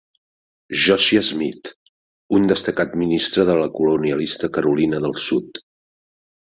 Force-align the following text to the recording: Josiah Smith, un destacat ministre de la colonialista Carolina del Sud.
Josiah 0.83 1.21
Smith, 1.27 1.69
un 2.39 2.49
destacat 2.53 2.97
ministre 3.05 3.47
de 3.51 3.59
la 3.63 3.71
colonialista 3.79 4.55
Carolina 4.59 5.05
del 5.07 5.19
Sud. 5.29 5.67